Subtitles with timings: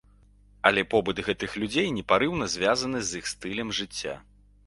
[0.69, 4.15] Але побыт гэтых людзей непарыўна звязаны з іх стылем жыцця.